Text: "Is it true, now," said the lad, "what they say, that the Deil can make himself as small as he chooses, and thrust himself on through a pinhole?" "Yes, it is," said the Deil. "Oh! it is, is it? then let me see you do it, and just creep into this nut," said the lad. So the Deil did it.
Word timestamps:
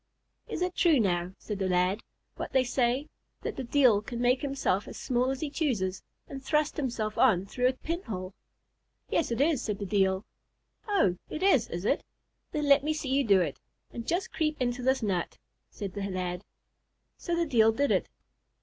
"Is 0.47 0.63
it 0.63 0.73
true, 0.75 0.99
now," 0.99 1.33
said 1.37 1.59
the 1.59 1.69
lad, 1.69 2.01
"what 2.35 2.53
they 2.53 2.63
say, 2.63 3.07
that 3.43 3.55
the 3.55 3.63
Deil 3.63 4.01
can 4.01 4.19
make 4.19 4.41
himself 4.41 4.87
as 4.87 4.97
small 4.97 5.29
as 5.29 5.41
he 5.41 5.49
chooses, 5.51 6.01
and 6.27 6.43
thrust 6.43 6.75
himself 6.75 7.19
on 7.19 7.45
through 7.45 7.67
a 7.67 7.73
pinhole?" 7.73 8.33
"Yes, 9.11 9.29
it 9.29 9.39
is," 9.39 9.61
said 9.61 9.77
the 9.77 9.85
Deil. 9.85 10.25
"Oh! 10.87 11.17
it 11.29 11.43
is, 11.43 11.69
is 11.69 11.85
it? 11.85 12.03
then 12.51 12.67
let 12.67 12.83
me 12.83 12.95
see 12.95 13.09
you 13.13 13.23
do 13.23 13.41
it, 13.41 13.59
and 13.93 14.07
just 14.07 14.33
creep 14.33 14.59
into 14.59 14.81
this 14.81 15.03
nut," 15.03 15.37
said 15.69 15.93
the 15.93 16.09
lad. 16.09 16.45
So 17.19 17.35
the 17.35 17.45
Deil 17.45 17.71
did 17.71 17.91
it. 17.91 18.09